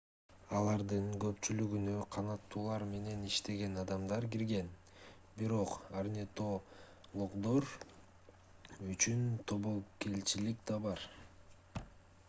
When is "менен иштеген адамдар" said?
2.93-4.27